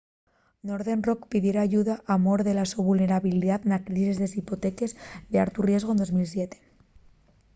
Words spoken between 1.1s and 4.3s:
pidiera ayuda por mor de la so vulnerabilidá na crisis de